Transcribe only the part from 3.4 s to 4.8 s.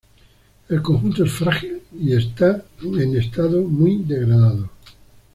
muy degradado.